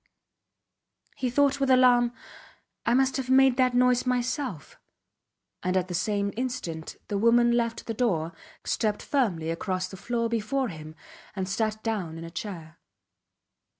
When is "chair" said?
12.31-12.79